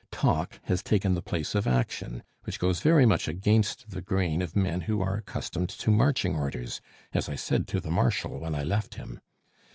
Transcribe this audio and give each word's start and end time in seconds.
Talk 0.09 0.59
has 0.63 0.81
taken 0.81 1.13
the 1.13 1.21
place 1.21 1.53
of 1.53 1.67
action, 1.67 2.23
which 2.45 2.57
goes 2.57 2.79
very 2.79 3.05
much 3.05 3.27
against 3.27 3.91
the 3.91 4.01
grain 4.01 4.39
with 4.39 4.55
men 4.55 4.81
who 4.81 4.99
are 4.99 5.17
accustomed 5.17 5.69
to 5.69 5.91
marching 5.91 6.35
orders, 6.35 6.81
as 7.13 7.29
I 7.29 7.35
said 7.35 7.67
to 7.67 7.79
the 7.79 7.91
Marshal 7.91 8.39
when 8.39 8.55
I 8.55 8.63
left 8.63 8.95
him. 8.95 9.19